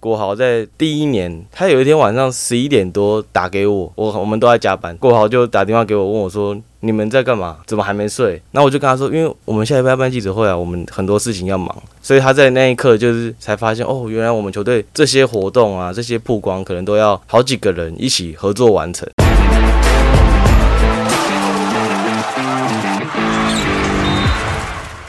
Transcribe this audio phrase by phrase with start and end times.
[0.00, 7.58] 国豪在第一年，他有一天晚上十一点多打给我，我我们都在加班，国豪就打电话给我，问我说：“你们在干嘛？
[7.66, 19.06] 怎么还没睡？”然后我就跟他说：“因为我们下一拜要办记者会啊，我们很多事情要忙。”所以他在那一刻就是才发现，哦，原来我们球队这些活动啊，这些曝光可能都要好几个人一起合作完成。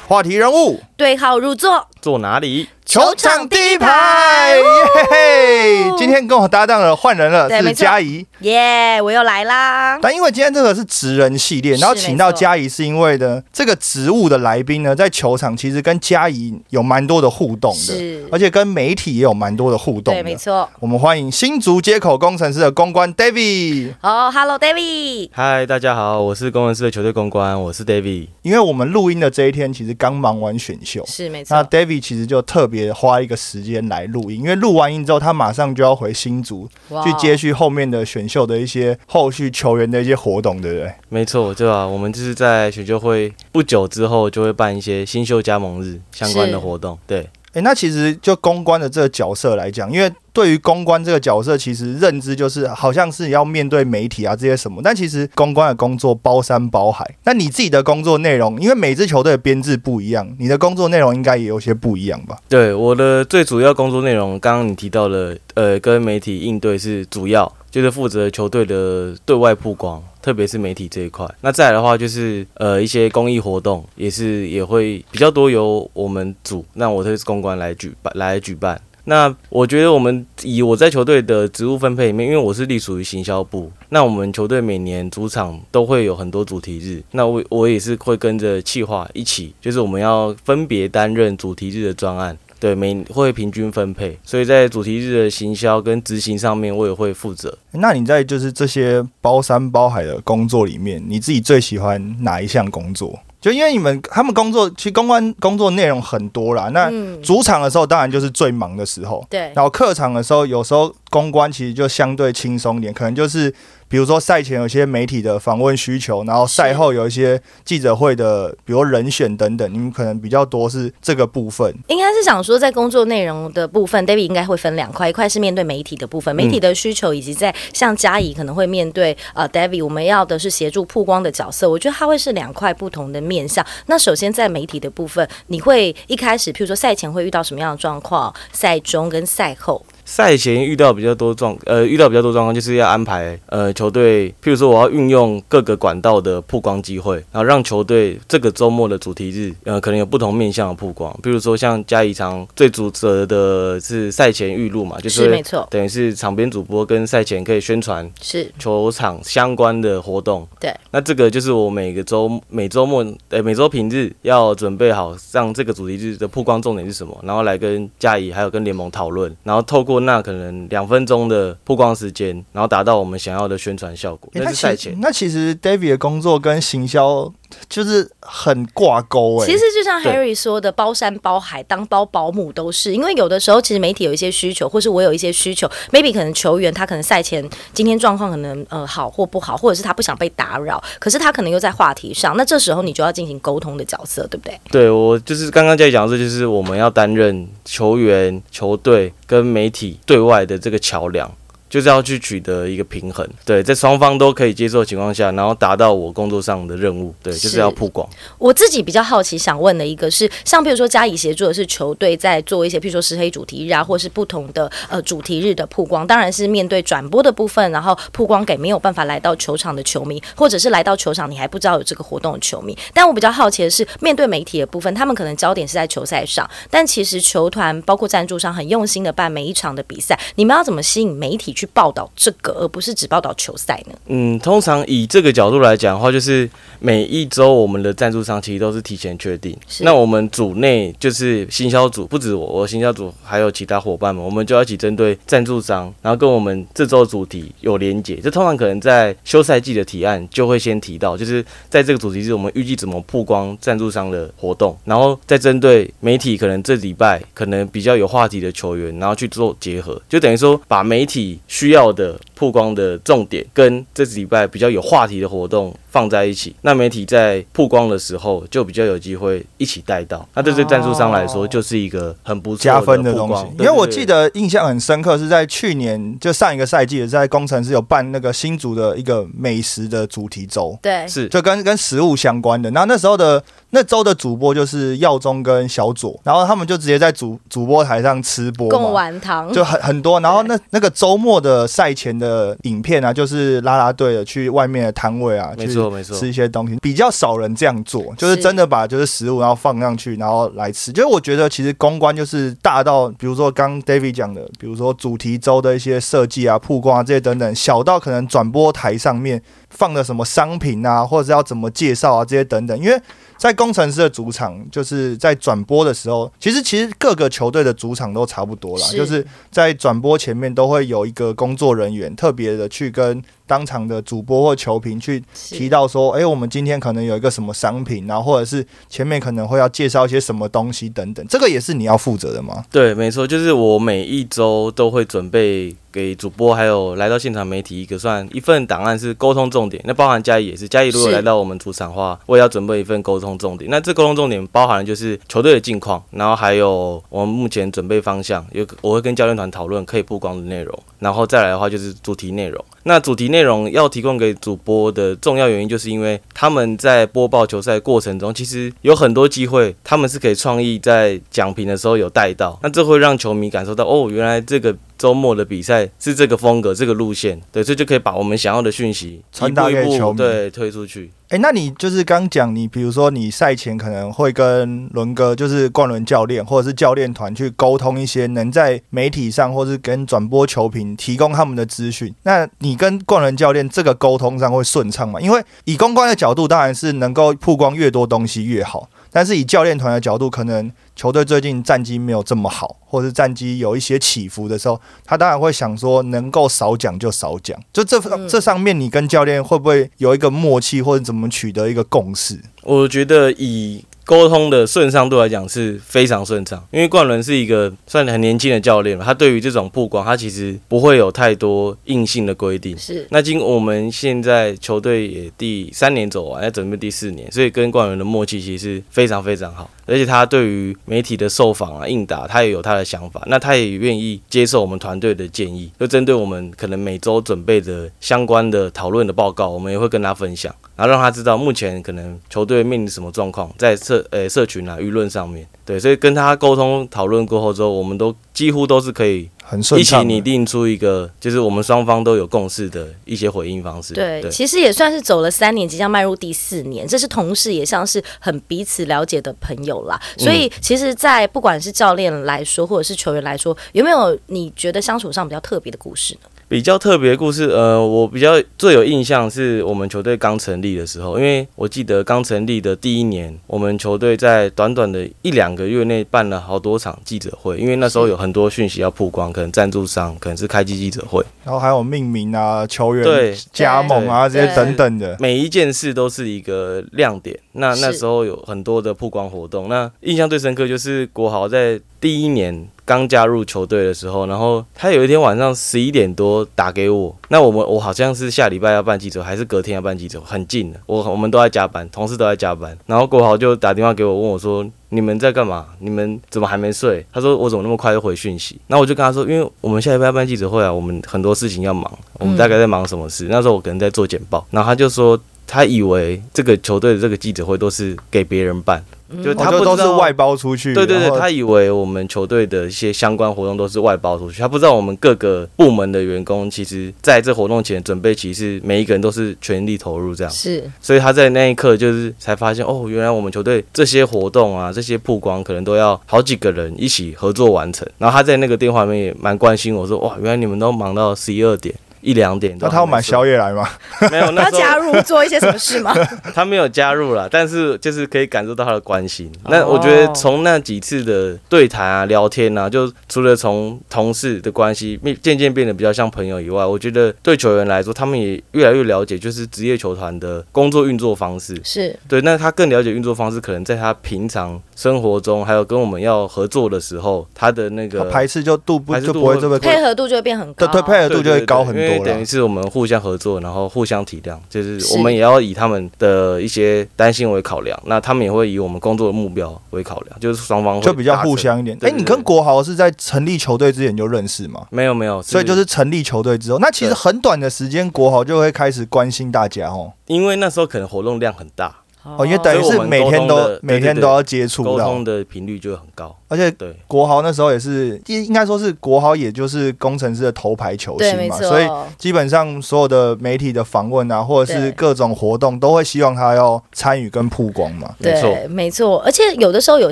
[0.05, 2.67] 话题人物对号入座，坐哪里？
[2.83, 4.63] 球场第一排，耶
[5.09, 5.97] 嘿！
[5.97, 8.25] 今天跟我搭档的换人了，是对没错嘉怡。
[8.39, 9.97] 耶我又来啦。
[10.01, 20.67] 但因为今天这个是职人系列，然后请到没错嘉怡，是因为呢，这个职务的来宾呢，在球场其实跟嘉怡有蛮多的互动的，而且跟媒体也有蛮多的互动对，没错。
[20.79, 23.93] 我们欢迎新竹接口工程师的公关 David。
[24.01, 25.29] 哦、e l o David。
[25.31, 28.27] 嗨，大家好，我是工程师的球队公关，我是 David。
[28.41, 36.69] 因为我们录音的这一天，其实刚忙完选秀，是没错那错，David 其实就特别花一个时间来录音，因为录完音之后，他马上就要回新竹
[37.03, 40.93] 去接续后面的选秀的一些后续球员的一些活动，对不对？
[41.09, 41.85] 没错，对吧？
[41.85, 46.97] 我们就是在选秀会不久之后就会办一些新秀加盟日相关的活动。
[47.05, 57.05] 对，诶，那其实就公关的这个角色来讲，因为对于公关这个角色，其实认知就是好像是要面对媒体啊这些什么，但其实公关的工作包山包海。
[57.25, 62.37] 那你自己的工作内容，因为每支球队的编制不一样，你的工作内容应该也有些不一样吧？
[62.47, 71.27] 对，我的最主要工作内容，刚刚你提到的，呃，跟媒体应对是主要，就是负责球队的对外曝光，特别是媒体这一块。
[71.41, 78.79] 那再来的话，就是呃一些公益活动，也是也会比较多由我们组，那我这是公关来举办来举办。
[79.03, 92.37] 那我觉得我们以我在球队的职务分配里面，因为我是隶属于行销部，那我们球队每年主场都会有很多主题日，那我我也是会跟着企划一起，就是我们要分别担任主题日的专案。
[92.61, 97.57] 对，每会平均分配，所以在主题日的行销跟执行上面，我也会负责。
[97.71, 103.19] 那你在就是这些包山包海的工作里面，你自己最喜欢哪一项工作？
[103.41, 106.69] 就因为你们他们工作，其实公关工作内容很多啦。
[106.71, 113.51] 那嗯，主场的时候当然就是最忙的时候，对，然后客场的时候，有时候公关其实就相对轻松一点，可能就是
[113.91, 121.75] 比如说赛前有些媒体的访问需求，然后赛后有一些记者会的，比如人选等等，你们可能比较多是这个部分。
[121.89, 131.69] 应该是想说，在工作内容的部分，David 应该会分两块，一块是面对媒体的部分，媒体的需求，以及在像嘉怡可能会面对呃 David，我们要的是协助曝光的角色。
[131.69, 133.65] 我觉得它会是两块不同的面向。
[133.87, 158.51] 那首先在媒体的部分，你会一开始，譬如说赛前会遇到什么样的状况，赛中跟赛后，赛前遇到比较多状，呃，遇到比较多状况，就是要安排呃球队，譬如说我要运用各个管道的曝光机会，然后让球队这个周末的主题日，呃，可能有不同面向的曝光，譬如说像嘉义场最主责的是赛前预录嘛，就是是没错，等于是场边主播跟赛前可以宣传是。
[158.59, 160.45] 球场相关的活动。
[160.59, 174.29] 对，那这个就是我每个周每周末呃每周平日要准备好，让这个主题日的曝光重点是什么，然后来跟嘉怡还有跟联盟讨论，然后透过那可能两分钟的曝光时间，然后达到我们想要的宣传效果。
[174.33, 174.97] 诶那是赛前。
[174.99, 177.31] 那其实 David 的工作跟行销
[177.69, 182.93] 就是很挂钩哎、其实就像 Harry 说的，包山包海，当包保姆都是。
[182.93, 194.59] 因为有的时候，其实媒体有一些需求，或是我有一些需求，maybe 可能球员他可能赛前今天状况可能呃好或不好，或者是他不想被打扰，可是他可能又在话题上，那这时候你就要进行沟通的角色，对不对？
[194.71, 201.31] 对我就是刚刚在讲的，这就是我们要担任球员、球队跟媒体对外的这个桥梁。
[201.71, 208.05] 就是要去取得一个平衡，对，在双方都可以接受的情况下，然后达到我工作上的任务，对，就是是要曝光。
[208.37, 222.77] 我自己比较好奇，想问的一个是，像比如说嘉以协助的是球队在做一些，譬如说石黑主题日啊，或是不同的呃主题日的曝光，当然是面对转播的部分，然后曝光给没有办法来到球场的球迷，或者是来到球场你还不知道有这个活动的球迷。
[222.93, 233.95] 但我比较好奇的是，面对媒体的部分，他们可能焦点是在球赛上，但其实球团包括赞助商很用心的办每一场的比赛，你们要怎么吸引媒体去报道这个，而不是只报道球赛呢？
[234.07, 236.49] 嗯，通常以这个角度来讲的话，就是
[236.79, 239.57] 每一周我们的赞助商其实都是提前确定。
[239.81, 248.15] 那我们组内就是行销组，不止我，我行销组还有其他伙伴们，我们就要一起针对赞助商，然后跟我们这周的主题有连结。
[248.17, 270.25] 这通常可能在休赛季的提案就会先提到，就是在这个主题是，我们预计怎么曝光赞助商的活动，然后再针对媒体可能这礼拜可能比较有话题的球员，然后去做结合，就等于说把媒体需要的曝光的重点跟这礼拜比较有话题的活动放在一起，那媒体在曝光的时候就比较有机会一起带到。
[270.33, 273.45] 那这对赞助商来说就是一个很不错加分的东西。
[273.59, 282.71] 因为我记对对得印象很深刻，是在去年就上一个赛季，在工程师有办那个新竹的一个美食的主题周，对对，是就跟跟食物相关的。
[282.71, 288.89] 然后那时候的那周的主播就是耀宗跟小左，然后他们就直接在主主播台上吃播贡嘛。
[288.91, 300.91] 丸汤就很很多，然后那那个周末的赛前的影片啊，就是啦啦队的去外面的摊位啊，去没错没错吃一些东西，比较少人这样做，就是是真的把就是食物然后放上去，然后来吃。
[300.91, 309.41] 就是我觉得其实公关就是大到，比如说刚 David 讲的，比如说主题周的一些设计啊、曝光啊这些等等，小到可能转播台上面
[309.71, 313.01] 放的什么商品啊，或者是要怎么介绍啊这些等等，因为。
[313.41, 332.63] 在工程师的主场，就是在转播的时候，其实其实各个球队的主场都差不多啦，是就是在转播前面都会有一个工作人员特别的去跟当场的主播或球评去提到说，哎、我们今天可能有一个什么商品，然后或者是前面可能会要介绍一些什么东西等等，这个也是你要负责的吗？
[332.71, 339.83] 对，没错，就是我每一周都会准备给主播还有来到现场媒体一个算一份档案，是沟通重点。
[339.85, 343.69] 那包含嘉义也是，嘉义如果来到我们主场的话，我也要准备一份沟通重点。
[343.69, 352.63] 那这沟通重点包含的就是球队的近况，然后还有我们目前准备方向，有我会跟教练团讨论可以曝光的内容，然后再来的话就是主题内容。
[352.83, 371.09] 那主题内容要提供给主播的重要原因，就是因为他们在播报球赛过程中，其实有很多机会，他们是可以创意在讲评的时候有带到，那这会让球迷感受到，哦，原来这个周末的比赛是这个风格、这个路线，对，所以就可以把我们想要的讯息传达给球迷对推出去。
[371.29, 382.13] 哎、那你就是刚讲，你比如说你赛前可能会跟伦哥，就是冠伦教练或者是教练团去沟通一些能在媒体上或是跟转播球评提供他们的资讯。
[382.23, 385.21] 那你跟冠伦教练这个沟通上会顺畅吗？
[385.21, 388.89] 因为以公关的角度，当然是能够曝光越多东西越好。
[389.11, 397.59] 但是以教练团的角度，可能球队最近战绩没有这么好，或者是战绩有一些起伏的时候，他当然会想说，能够少讲就少讲。
[397.73, 402.39] 就这、嗯这上面，你跟教练会不会有一个默契，或者怎么取得一个共识？
[402.63, 412.77] 我觉得以沟通的顺畅度来讲是非常顺畅，因为冠伦是一个算很年轻的教练了，他对于这种曝光，他其实不会有太多硬性的规定。
[412.77, 419.71] 是那经我们现在球队也第三年走完，要准备第四年，所以跟冠伦的默契其实是非常非常好。
[419.91, 439.97] 而且他对于媒体的受访啊、应答，他也有他的想法，那他也愿意接受我们团队的建议，就针对我们可能每周准备的相关的讨论的报告，我们也会跟他分享，然后让他知道目前可能球队面临什么状况，在社呃社群啊、舆论上面，对，所以跟他沟通讨论过后之后，我们都几乎都是可以很顺一起。
[440.05, 443.93] 拟定出一个，就是我们双方都有共识的一些回应方式。
[443.93, 450.01] 对，其实也算是走了三年，即将迈入第四年，这是同事也像是很彼此了解的朋友啦。
[450.17, 456.29] 所以其实，在不管是教练来说，或者是球员来说，有没有你觉得相处上比较特别的故事呢？
[456.51, 475.15] 比较特别的故事，呃，我比较最有印象是我们球队刚成立的时候，因为我记得刚成立的第一年，我们球队在短短的一两个月内办了好多场记者会，因为那时候有很多讯息要曝光，可能赞助商，可能是开机记者会，然后还有命名啊、球员对加盟啊这些等等的。
[475.21, 477.39] 每一件事都是一个亮点。
[477.53, 494.67] 那那时候有很多的曝光活动，那印象最深刻就是国豪在第一年刚加入球队的时候，然后他有一天晚上十一点多打给我，那我们我好像是下礼拜要办记者，还是隔天要办记者，很近的，我我们都在加班，同事都在加班，然后国豪就打电话给我问我说。
[494.93, 495.67] 你们在干嘛？
[495.79, 497.05] 你们怎么还没睡？
[497.13, 498.59] 他说我怎么那么快就回讯息？
[498.67, 501.89] 那我就跟他说，因为我们下礼拜要办记者会啊，我们很多事情要忙，
[502.19, 503.25] 我们大概在忙什么事？
[503.29, 505.17] 那时候我可能在做简报，然后他就说
[505.47, 508.83] 他以为这个球队的这个记者会都是给别人办，
[509.23, 510.73] 就哦他不知道就都是外包出去。
[510.73, 520.31] 对对对，他以为我们球队的一些相关活动都是外包出去，他不知道我们各个部门的员工其实在这活动前准备，其实每一个人都是全力投入这样。
[520.31, 527.87] 是所以他在那一刻就是才发现，哦，原来我们球队这些活动啊，这些曝光可能都要好几个人一起合作完成。
[527.97, 531.73] 然后他在那个电话里面也蛮关心我说，哇，原来你们都忙到十一二点。
[532.01, 533.67] 一两点，那他要买宵夜来吗？
[534.11, 535.93] 没有， 那要时候加入做一些什么事吗？
[536.33, 539.31] 他没有加入了，但是就是可以感受到他的关心。
[539.43, 551.59] 哦那我觉得从那几次的对谈啊、聊天啊，就除了从同事的关系变渐渐变得比较像朋友以外，我觉得对球员来说，他们也越来越了解，就是职业球团的工作运作方式。
[551.63, 560.65] 是对，那他更了解运作方式，可能在他平常生活中，还有跟我们要合作的时候，他的那个排斥就度不排斥度就不会这么配合度就会变很高。
[560.67, 561.90] 对对配合度就会高很多。
[561.99, 562.05] 为。
[562.05, 571.35] 等于是我们互相合作，然后互相体谅，就是是我们也要以他们的一些担心为考量，那他们也会以我们工作的目标为考量，就是双方会就比较互。
[571.41, 571.75] 相一点。
[571.81, 574.67] 哎、你跟国豪是在成立球队之前就认识吗？
[574.69, 579.91] 没有没有，所以就是成立球队之后，那其实很短的时间，国豪就会开始关心大家哦。
[580.05, 586.15] 因为那时候可能活动量很大，哦，因为等于是每天都每天都要接触沟通，的频率就会很高。
[586.31, 597.93] 而且对，国豪那时候也是应应该说是国豪，也就是工程师的头牌球星嘛，所以基本上所有的媒体的访问啊，或者是各种活动，都会希望他要参与跟曝光嘛。
[597.97, 598.99] 没错对，没错。
[599.01, 599.91] 而且有的时候有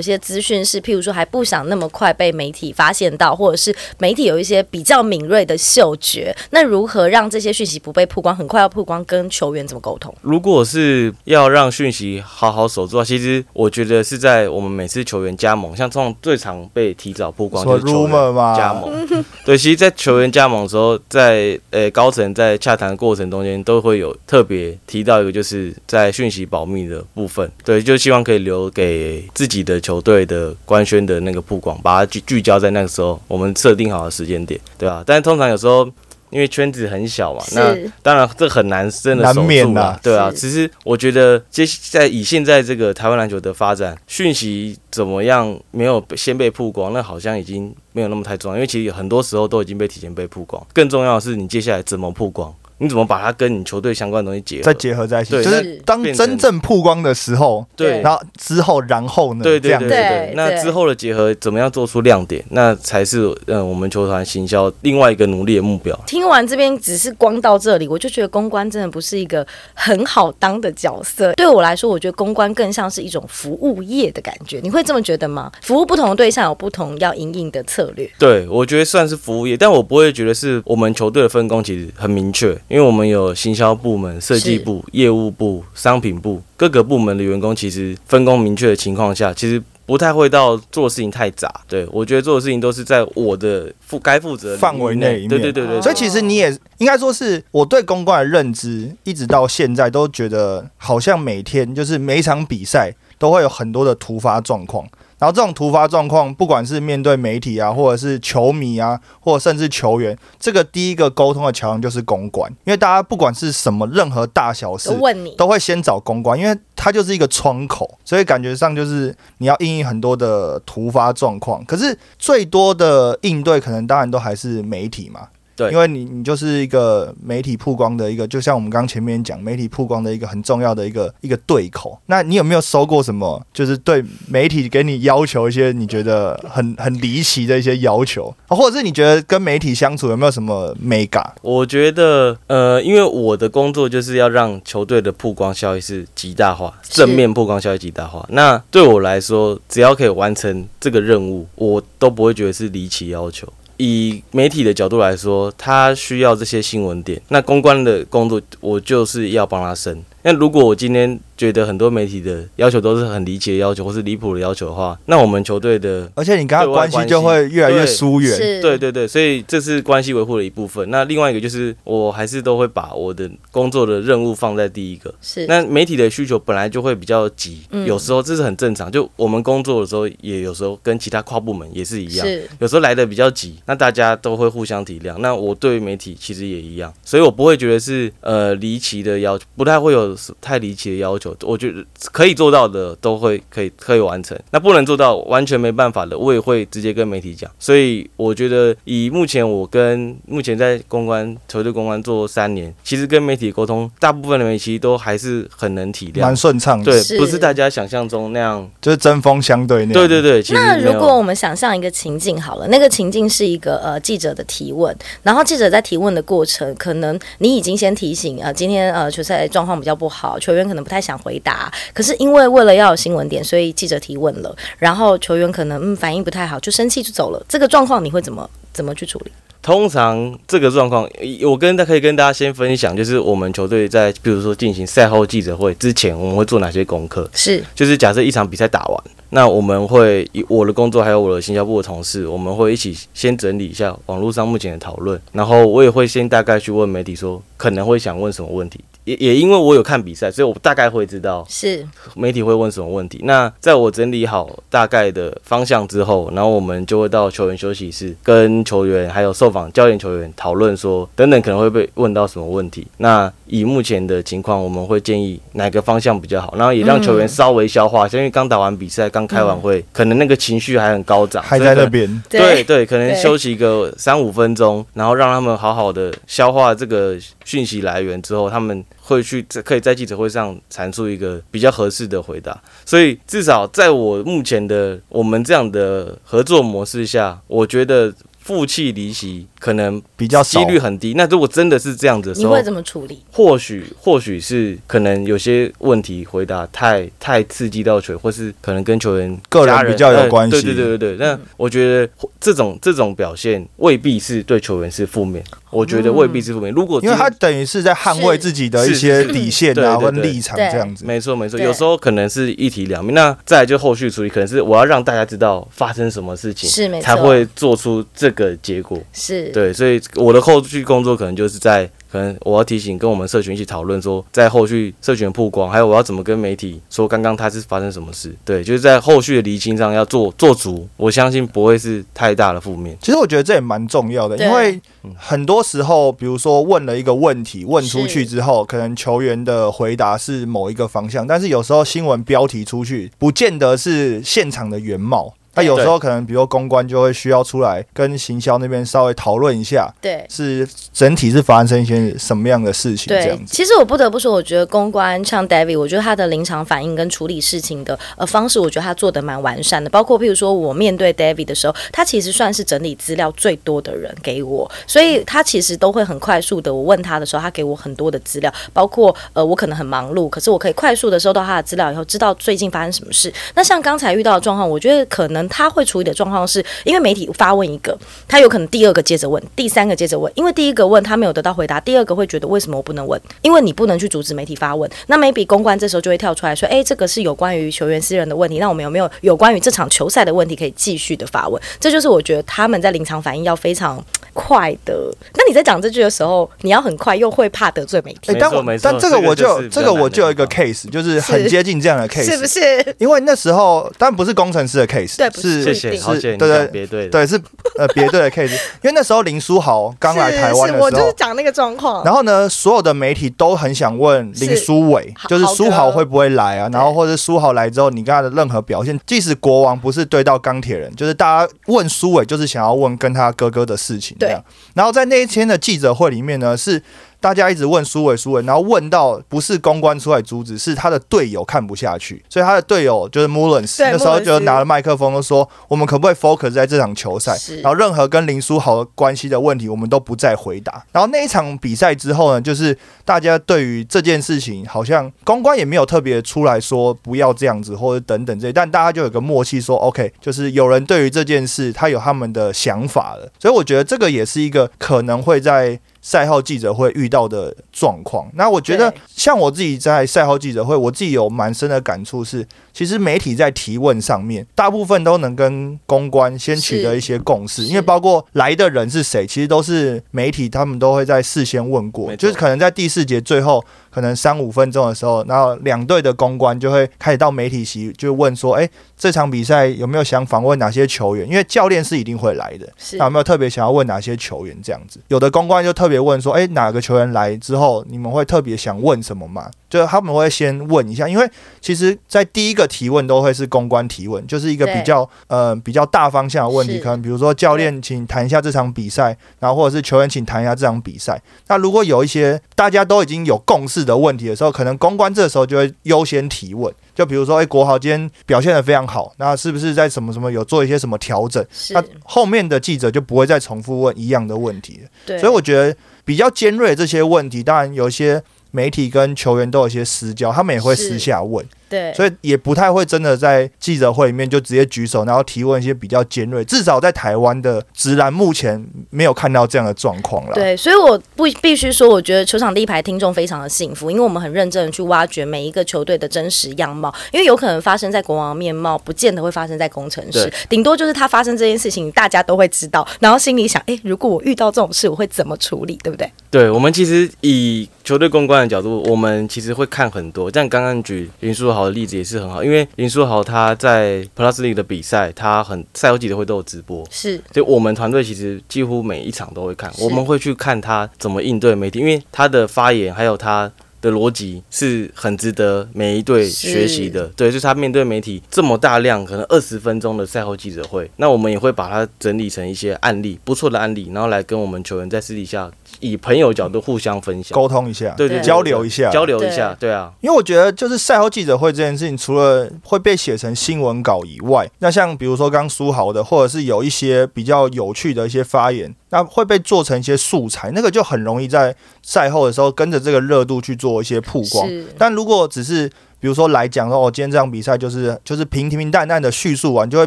[0.00, 10.14] 些资讯是，譬如说还不想那么快被媒体发现到，或者是媒体有一些比较敏锐的嗅觉，那如何让这些讯息不被曝光，很快要曝光，跟球员怎么沟通？
[10.22, 18.88] 如果是要让讯息好好守住的话，其实我觉得是在我们每次球员加盟，像这种最常被提早曝光说就是球员嘛加盟。
[19.44, 27.50] 对，其实，在球员加盟的时候，在呃高层在洽谈的过程中间，都会有特别提到一个，就是在讯息保密的部分。
[27.64, 35.90] 对，就希望可以留给自己的球队的官宣的那个曝光，把它聚聚焦在那个时候我们设定好的时间点，对吧、但是通常有时候。
[36.30, 40.32] 因为圈子很小嘛，那当然这很难真的守难免啦住啦，对啊。
[40.34, 50.64] 其实我觉得接在以现在这个台湾篮球的发展，讯息怎么样没有先被曝光，那好像已经没有那么太重要，因为其实很多时候都已经被提前被曝光。
[50.72, 54.80] 更重要的是你接下来怎么曝光，你怎么把它跟你球队相关的东西结合再。
[54.80, 59.44] 结合在一起，就是当真正曝光的时候，对然后之后，然后呢？
[59.44, 65.94] 对对对对那之后的结合怎么样做出亮点，那才是嗯我们球团行销另外一个努力的目标。
[66.06, 71.34] 听完这边只是光到这里，我就觉得公关真的不是一个很好当的角色。
[71.34, 74.60] 对我来说，我觉得公关更像是一种服务业的感觉。
[74.62, 75.52] 你会这么觉得吗？
[75.60, 78.10] 服务不同的对象有不同要营运的策略。
[78.18, 89.62] 对，我觉得算是服务业，但我不会觉得是我们球队的分工其实很明确，因为我们有行销部门、设计部、业务部、商品部各个部门的员工，其实分工明确的情况下，其实。
[89.86, 104.86] 不太会到做事情太杂，对我觉得做的事情都是在我的负该负责的范围内对对对对，所以其实你也应该说是我对公关的认知，一直到现在都觉得好像每天就是每一场比赛都会有很多的突发状况。
[105.20, 121.62] 然后这种突发状况，不管是面对媒体啊，或者是球迷啊，或者甚至球员，这个第一个沟通的桥梁就是公关，因为大家不管是什么任何大小事都，问你，都会先找公关，因为它就是一个窗口，所以感觉上就是你要应应很多的突发状况。
[121.66, 125.28] 可是最多的应对，可能当然都还是媒体嘛。
[125.60, 131.98] 对因为你你就是一个媒体曝光的一个，就像我们刚前面讲，媒体曝光的一个很重要的一个一个对口。
[132.06, 141.34] 那你有没有收过什么，就是对媒体给你要求一些你觉得很 很离奇的一些要求，啊或者是你觉得跟媒体相处有没有什么美感？
[141.42, 148.26] 我觉得，呃，因为我的工作就是要让球队的曝光效益是极大化，正面曝光效益极大化。
[148.30, 153.46] 那对我来说，只要可以完成这个任务，我都不会觉得是离奇要求。
[153.80, 160.04] 以媒体的角度来说，他需要这些新闻点，那公关的工作我就是要帮他升。
[160.22, 168.36] 那如果我今天觉得很多媒体的要求都是很离奇的要求，或是离谱的要求的话，那我们球队的而且你跟他关系就会越来越疏远。
[168.36, 170.90] 是，对对对，所以这是关系维护的一部分。
[170.90, 175.12] 那另外一个就是，我还是都会把我的工作的任务放在第一个。
[175.22, 178.92] 是，那媒体的需求本来就会比较急，嗯有时候这是很正常。
[178.92, 185.16] 就我们工作的时候，也有时候跟其他跨部门也是一样，是有时候来的比较急，那大家都会互相体谅。
[185.18, 190.09] 那我对媒体其实也一样，所以我不会觉得是呃离奇的要求，不太会有
[190.40, 191.36] 太离奇的要求。
[191.42, 197.50] 我觉得可以做到的都会可以可以完成，那不能做到完全没办法的，我也会直接跟媒体讲。
[197.58, 206.38] 所以我觉得以目前我跟目前在公关球队公关做三年，其实跟媒体沟通，大部分的媒体其实都还是很能体谅蛮谅。
[206.38, 208.70] 顺畅的，对，不是大家想象中那样。
[208.80, 209.92] 就是针锋相对那样。
[209.92, 229.30] 对对对，那如果我们想象一个情境好了，那个情境是一个呃记者的提问，然后记者在提问的过程，可能你已经先提醒呃今天呃球赛状况比较不好，球员可能不太想回答，可是因为为了要有新闻点，所以记者提问了，然后球员可能嗯反应不太好，就生气就走了，这个状况你会怎么怎么去处理？
[229.62, 231.06] 通常这个状况，
[231.42, 237.28] 我跟大可以跟大家先分享，就是我们球队在比如说进行赛后记者会之前，我们会做哪些功课？
[237.34, 248.80] 是就是假设一场比赛打完，那我们会以我的工作还有我的新加坡的同事，我们会一起先整理一下网络上目前的讨论，然后我也会先大概去问媒体说可能会想问什么问题。
[249.04, 253.20] 也也因为我有看比赛，所以我大概会知道是媒体会问什么问题。
[253.24, 262.86] 那在我整理好大概的方向之后，然后我们就会到球员休息室跟球员还有受访教练球员讨论说，等等可能会被问到什么问题。
[262.98, 272.22] 那以目前的情况，我们会建议哪个方向比较好，然后也让球员稍微消化，因为刚打完比赛，刚开完会，可能那个情绪还很高涨，还在那边。
[272.28, 282.58] 对对，可能休息个三五分钟，然后让他们好好的消化这个讯息来源之后，他们会去可以在记者会上阐述一个比较合适的回答。
[282.86, 288.14] 所以至少在我目前的我们这样的合作模式下，我觉得。
[288.42, 291.12] 负气离席可能比较几率很低。
[291.14, 293.22] 那如果真的是这样子，你会怎么处理？
[293.30, 300.62] 或许或许是可能有些问题回答太太刺激到球员，或是可能跟球员个人比较有关系。
[300.62, 301.26] 对对对对对。
[301.26, 305.44] 那我觉得这种这种表现未必是对球员是负面。
[305.70, 306.72] 我觉得未必是负面。
[306.72, 311.04] 如果因为他等于是在捍卫自己的一些底线啊，或立场这样子。
[311.04, 311.58] 没错没错。
[311.58, 313.14] 有时候可能是一体两面。
[313.14, 318.98] 那再就后续处理，可能是我要让大家知道发生什么事情，是没错，才会做出这个结果。
[319.12, 321.90] 是对，所以我的后续工作可能就是在。
[322.10, 328.34] 可能我要提醒跟我们社群一起讨论，说在后续社群曝光，还有我要怎么跟媒体说刚刚他是发生什么事？
[328.44, 332.96] 对，就是在后续的厘清上要做做足，我相信不会是太大的负面。
[333.00, 334.80] 其实我觉得这也蛮重要的，因为
[335.16, 345.34] 很多时候，比如说问了一个问题，问出去之后，可能球员的回答是某一个方向，但是有时候新闻标题出去，不见得是现场的原貌。
[345.54, 353.54] 那有时候可能，比如公关就会需要出来跟行销那边稍微讨论一下，对，是整体是发生一些什么样的事情这样子。
[353.54, 359.90] 其实我不得不说，我觉得公关像 David，我觉得他的临场反应跟处理事情的呃方式，我觉得他做的蛮完善的。
[359.90, 366.72] 包括譬如说我面对 David 的时候，他其实算是整理资料最多的人给我，所以他其实都会很快速的。
[366.72, 373.32] 我问他的时候，他给我很多的资料，包括呃我可能很忙碌，可是我可以快速的收到他的资料以后，知道最近发生什么事。
[373.54, 376.14] 那像刚才遇到的状况，我觉得可能他会处理的。
[376.20, 383.18] 状况是因为媒体发问一个，他有可能第二个接着问，第三个接着问，因为第一个问他没有得到回答，第二个会觉得为什么我不能问？
[383.40, 384.90] 因为你不能去阻止媒体发问。
[385.06, 395.12] 那 maybe 公关这时候就会跳出来说：“哎，这个是有关于球员私人的问题，那我们有没有有关于这场球赛的问题可以继续的发问？”这就是我觉得他们在临场反应要非常快的。
[395.34, 398.36] 那你在讲这句的时候，你要很快，又会怕得罪媒体。
[398.38, 402.94] 但我但这个我就这个我就有一个 case，就是很接近这样的 case，是不是？
[402.98, 405.90] 因为那时候但不是工程师的 case，对，是谢谢。
[405.90, 407.40] 对对别对对是
[407.76, 412.04] 呃别队的 case， 因为那时候林书豪刚来台湾的时候，我就是讲那个状况。
[412.04, 416.68] 然后呢，所有的媒体都很想问林书伟，就是书豪会不会来啊？
[416.72, 424.42] 然后或者书豪来之后，你跟他的任何表现，即使国王不是对到钢铁人，就是大家问书伟，就是想要问跟他哥哥的事情对。
[424.74, 426.82] 然后在那一天的记者会里面呢，是。
[427.20, 437.36] 大家一直问苏伟，苏伟，然后问到不是公关出来阻止，是他的队友看不下去，所以他的队友就是 Mullins，那时候就拿了麦克风说：“我们可不可以 focus 在这场球赛？
[437.62, 455.78] 然后任何跟林书豪关系的问题，我们都不再回答。”然后那一场比赛之后呢，就是大家对于这件事情，好像公关也没有特别出来说不要这样子或者等等这些，但大家就有个默契说：“OK，就是有人对于这件事他有他们的想法了。”所以我觉得这个也是一个可能会在。
[456.00, 462.46] 赛后记者会遇到的状况，那我觉得像我自己在赛后记者会，我自己有蛮深的感触是。
[462.72, 481.28] 其实媒体在提问上面，大部分都能跟公关先取得一些共识，因为包括来的人是谁，其实都是媒体他们都会在事先问过，就是可能在第四节最后可能三五分钟的时候，然后两队的公关就会开始到媒体席就问说，哎，这场比赛有没有想访问哪些球员？
[481.28, 485.00] 因为教练是一定会来的，那有没有特别想要问哪些球员这样子？
[485.08, 489.50] 有的公关就特别问说，哎，哪个球员来之后，你们会特别想问什么吗？
[489.68, 491.30] 就是他们会先问一下，因为
[491.60, 501.20] 其实，在第一个提问都会是公关提问，就是一个比较呃比较大方向的问题，可能比如说教练，请谈一下这场比赛，然后或者是球员，请谈一下这场比赛。
[501.48, 506.72] 那如果有一些大家都已经有共识的问题的时候，可能公关这时候就会优先提问。
[506.94, 511.44] 就比如说，哎，国豪今天表现的非常好，那是不是在什么什么有做一些什么调整？
[511.70, 515.18] 那后面的记者就不会再重复问一样的问题了。
[515.18, 518.22] 所以我觉得比较尖锐这些问题，当然有些。
[518.52, 521.46] 媒体跟球员都有一些私交，他们也会私下问。
[521.70, 526.44] 对，所以也不太会真的在记者会里面就直接举手，然后提问一些比较尖锐。
[526.44, 530.34] 至少在台湾的直男目前没有看到这样的状况了。
[530.34, 546.10] 对，所以我不必须说，我觉得球场第一排听众非常的幸福，因为我们很认真的去挖掘每一个球队的真实样貌，因为有可能发生在国王的面貌，不见得会发生在工程师，顶多就是他发生这件事情，大家都会知道，然后心里想，哎，如果我遇到这种事，我会怎么处理，对不对？
[546.30, 550.30] 对我们其实以球队公关的角度，我们其实会看很多。
[550.30, 563.50] 像刚刚举林书豪的例子也是很好，因为林书豪他在 Plus League 的比赛，他很赛后记者会都有直播，是所以我们团队其实几乎每一场都会看，我们会去看他怎么应对媒体，因为他的发言还有他。
[563.82, 578.22] 的逻辑是很值得每一队学习的，对，就是他面对媒体这么大量，可能二十分钟的赛后记者会，那我们也会把它整理成一些案例，不错的案例，然后来跟我们球员在私底下以朋友角度互相分享，沟通一下，对对对。
[578.22, 579.72] 交流一下，交流一下，对。
[579.72, 594.48] 啊，因为我觉得，就是赛后记者会这件事情，除了会被写成新闻稿以外，那像比如说刚苏豪的，或者是有一些比较有趣的一些发言，那会被做成一些素材，那个就很容易在赛后的时候跟着这个热度去做一些曝光。
[594.78, 599.86] 但如果只是比如说来讲说，哦，今天这场比赛就是就是平平平淡淡的叙述完，就会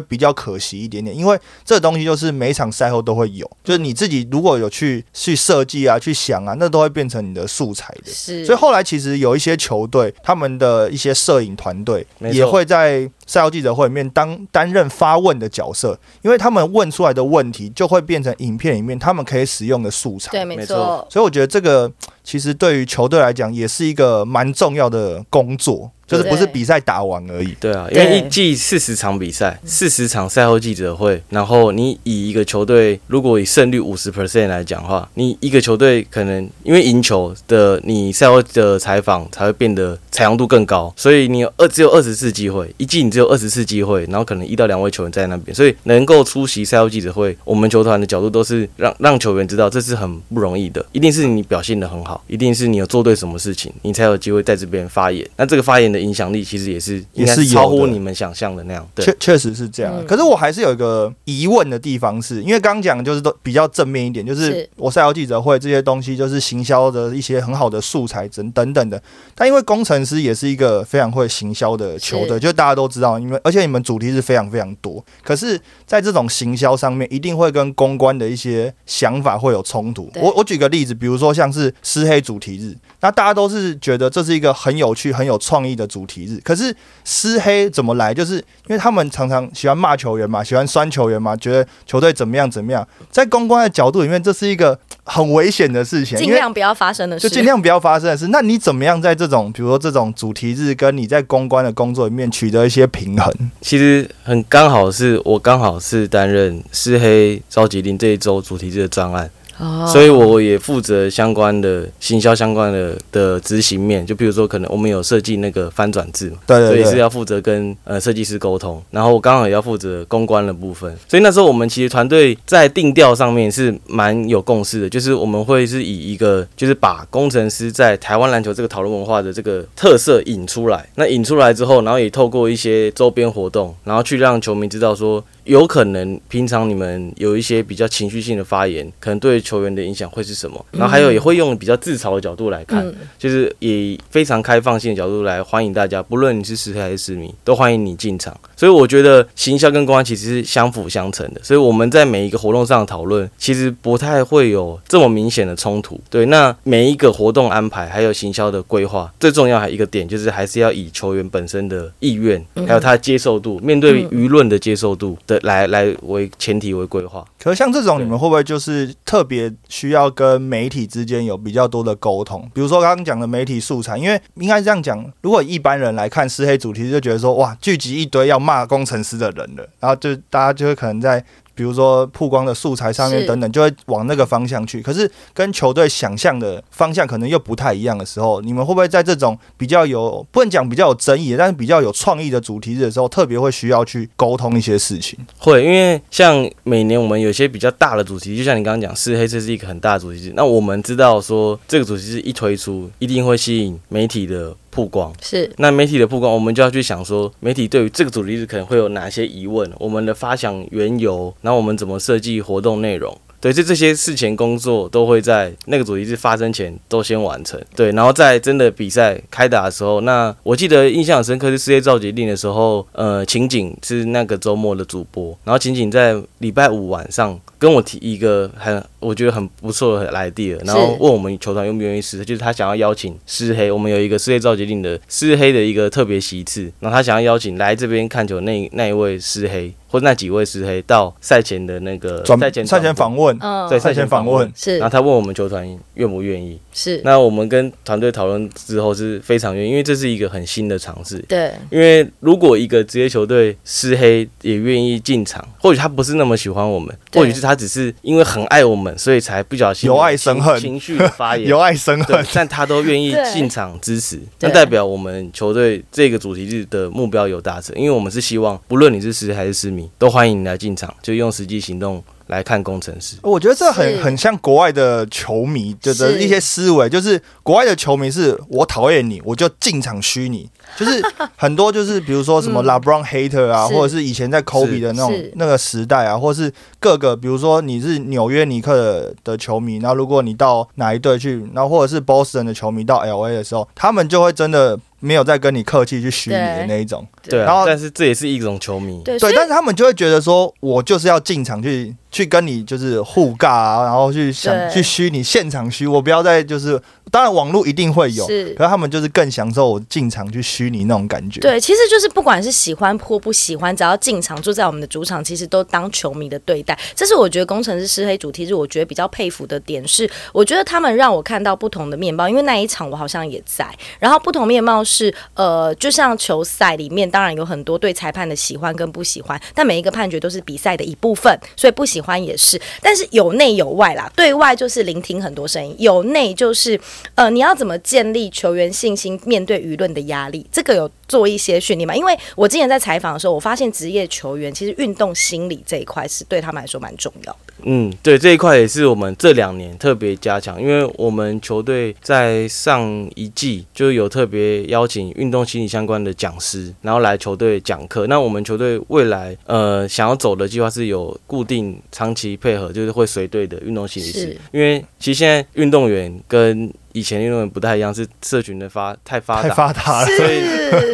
[0.00, 8.12] 比较可惜一点点，因为这东西就是每场赛后都会有，就是你自己如果有去去设计啊、去想啊，那都会变成你的素材的。
[8.12, 20.30] 是，所以后来其实有一些球队，他们的一些摄影团队也会在赛后记者会里面当担任发问的角色，因为他们问出来的问题就会变成影片里面他们可以使用的素材。
[20.30, 21.90] 对，没没错错，所以我觉得这个
[22.22, 27.54] 其实对于球队来讲也是一个蛮重要的工作，就是不是比赛打完而已。
[27.60, 55.24] 对啊，因为一季四十场比赛，四十场赛后记者会，然后你以一个球队，如果以胜率五十 percent 来讲的话，你一个球队可能因为赢球的，你赛后的采访才会变得采用度更高，所以你有二只有二十次机会，一季你只有二十次机会，然后可能一到两位球员在那边，所以能够出席赛后记者会，我们球团的角度都是让让球员知道这是很不容易的，一定是你表现的很好，一定是你有做对什么事情，你才有机会在这边发言。
[55.36, 58.84] 那这个发言的影响力其实也是应该也是超乎你们想象的那样。
[58.96, 69.00] 对确确实是这样，嗯可是我还是有一个疑问的地方是，因为刚刚讲就是都比较正面一点，就是是我赛后记者会这些东西，就是行销的一些很好的素材等等等的。
[69.36, 80.10] 但因为工程师也是一个非常会行销的球队，就大家都知道，因为而且你们主题是非常非常多，可是在这种行销上面，一定会跟公关的一些想法会有冲突。
[80.16, 88.14] 我我举个例子，比如说像是施黑主题日，那大家都是觉得这是一个很有趣、很有创意的主题日，可是施黑怎么来？
[88.14, 98.28] 就是因为他们常常喜欢骂球员嘛，喜欢酸球员嘛，觉得球队怎么样怎么样，在公关的角度里面，这是一个很危险的事情，尽量不要发生的事，就尽量不要发生的事。
[98.28, 103.34] 那你怎么样在这种，比如说这种主题日，跟你在公关的工作里面取得一些平衡？
[103.60, 109.28] 其实很刚好是我刚好是担任四黑召集令这一周主题日的专案，
[109.58, 114.04] 哦，所以我也负责相关的行销相关的的执行面。
[114.04, 148.34] 就比如说，可能我们有设计那个翻转字嘛，对对对，所以是要负责跟呃设计师沟通，然后我刚好也要负责公关的部分，所以那时候我们其实团队在定调上面是蛮有共识的，就是我们会是以一个就是把工程师在台湾篮球这个讨论文化的这个特色引出来，那引出来之后，然后也透过一些周边活动，然后去让球迷知道说，有可能平常你们有一些比较情绪性的发言，可能对球员的影响会是什么，然后还有也会用比较自嘲的角度来看，嗯就是以非常开放性的角度来欢迎大家，不论你是实黑还是实迷，都欢迎你进场。
[148.56, 156.00] 所以我觉得行销跟公关其实是相辅相成的，所以我们在每一个活动上的讨论，其实不太会有这么明显的冲突。
[156.08, 167.24] 对，那每一个活动安排还有行销的规划，最重要还有一个点就是还是要以球员本身的意愿，还有他的接受度，面对舆论的接受度的来来为前提为规划。
[167.38, 172.48] 可是像这种，你们会不会就是特别需要跟媒体之间有比较多的沟通？
[172.54, 181.24] 比如说刚刚讲的媒体素材，因为应该这样讲，如果一般人来看施黑主题，就觉得说哇，聚集一堆要骂工程师的人了，然后就大家就会可能在。
[181.54, 184.82] 比如说曝光的素材上面等等，就会往那个方向去。
[184.82, 195.18] 可是跟球队想象的方向可能又不太一样的时候，你们会不会在这种比较有不能讲比较有争议，但是比较有创意的主题日的时候，特别会需要去沟通一些事情？
[195.38, 200.32] 会，因为像每年我们有些比较大的主题，就像你刚刚讲，是黑，这是一个很大的主题。
[200.34, 205.12] 那我们知道说，这个主题是一推出，一定会吸引媒体的曝光。
[205.22, 213.16] 是那媒体的曝光，我们就要去想说，媒体对于这个主题是可能会有哪些疑问，我们的发想缘由，然后我们怎么设计活动内容。
[213.44, 217.60] 对，就这些事前工作都会在那个主题日发生前都先完成。
[217.76, 239.70] 对，然后在真的比赛开打的时候，那我记得印象很深刻是世界召集令的时候，呃，情景是那个周末的主播，然后情景在礼拜五晚上跟我提一个很我觉得很不错的来 idea，然后问我们球团愿不愿意试，就是他想要邀请施黑，我们有一个世界召集令的施黑的一个特别席次，然后他想要邀请来这边看球那那一位施黑。
[239.94, 244.52] 或那几位师黑到赛前的那个赛前赛前访问，嗯，对赛前访问。
[244.56, 270.54] 是，然后他问我们球团愿不愿意，是，那我们跟团队讨论之后是非常愿意，因为这是一个很新的尝试，对，因为如果一个职业球队师黑也愿意进场，或许他不是那么喜欢我们，或许是他只是因为很爱我们，所以才不小心由爱生恨，情绪的发言， 由爱生恨，但他都愿意进场支持，那代表我们球队这个主题日的目标有达成，因为我们是希望不论你是师还是师迷，都欢迎你来。
[270.64, 281.02] 进场就用实际行动来看工程师，我觉得这很很像国外的球迷的一些思维，就是国外的球迷是我讨厌你，我就进场虚拟，就是
[281.36, 294.78] 很多就是比如说什么 LeBron hater 啊，或者是以前在 Kobe 的那种那个时代啊，或者是各个比如说你是纽约尼克的球迷，然后如果你到哪一队去，然后或者是 Boston 的球迷到 LA 的时候，他们就会真的。
[295.04, 301.94] 没有再跟你客气去虚拟的那一种，对，然后但是这也是一种球迷，对，但是他们就会觉得说，我就是要进场去。
[302.14, 311.40] 去跟你就是互尬啊，然后去想去虚拟现场虚，我不要再就是，当然网络一定会有，是，可是他们就是更享受我进场去虚拟那种感觉。
[311.40, 316.78] 对，其实就是不管是喜欢或不喜欢，只要进场坐在我们的主场，其实都当球迷的对待。
[316.94, 323.68] 这是我觉得工程师施黑主题是我觉得比较佩服的点，是我觉得他们让我看到不同的面貌，因为那一场我好像也在。
[323.98, 332.03] 然后不同面貌是，呃，就像球赛里面，当然有很多对裁判的喜欢跟不喜欢，但每一个判决都是比赛的一部分，所以不喜。
[332.04, 334.12] 欢也是，但是有内有外啦。
[334.14, 336.78] 对外就是聆听很多声音，有内就是
[337.14, 341.96] 呃，你要怎么建立球员信心，面对舆论的压力，这个有做一些训练嘛？
[341.96, 347.36] 因为我之前在采访的时候，我发现职业球员其实运动心理这一块是对他们来说蛮重要。
[347.62, 358.06] 嗯，对这一块也是我们这两年特别加强，因为我们球队在上一季就有特别邀请运动心理相关的讲师，然后来球队讲课。
[358.06, 361.80] 那我们球队未来呃想要走的计划是有固定。
[361.90, 370.44] 长期配合就是会随队的运动心理师，因为其实现在运动员跟以前运动员不太一样，是社群的发太发达，太发达了，所以